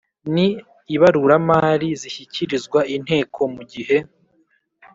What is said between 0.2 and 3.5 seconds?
N ibaruramari zishyikirizwa inteko